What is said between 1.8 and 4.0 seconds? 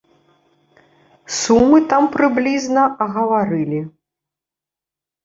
там прыблізна агаварылі.